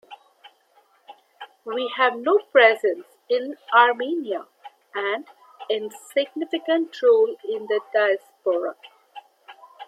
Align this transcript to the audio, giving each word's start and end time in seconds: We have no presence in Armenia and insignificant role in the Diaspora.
We 1.63 1.93
have 1.95 2.15
no 2.17 2.39
presence 2.39 3.05
in 3.29 3.55
Armenia 3.71 4.47
and 4.95 5.27
insignificant 5.69 6.99
role 7.03 7.35
in 7.47 7.67
the 7.67 7.81
Diaspora. 7.93 8.77